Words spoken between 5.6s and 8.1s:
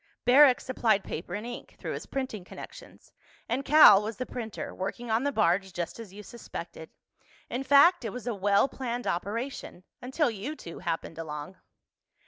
just as you suspected. In fact, it